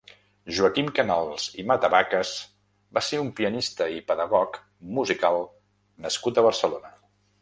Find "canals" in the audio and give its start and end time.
0.99-1.43